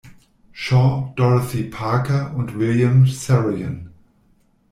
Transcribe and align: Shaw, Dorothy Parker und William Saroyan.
Shaw, 0.51 1.13
Dorothy 1.15 1.65
Parker 1.69 2.33
und 2.35 2.57
William 2.57 3.05
Saroyan. 3.05 3.91